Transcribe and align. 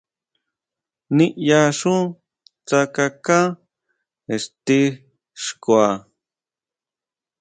ʼNiʼyaxú 1.13 1.93
tsákaká 2.67 3.39
ixti 4.35 4.79
xkua. 5.43 5.87